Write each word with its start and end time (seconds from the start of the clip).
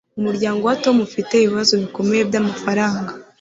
Umuryango 0.19 0.61
wa 0.65 0.75
Tom 0.83 0.95
ufite 1.07 1.33
ibibazo 1.39 1.73
bikomeye 1.83 2.21
byamafaranga 2.29 3.11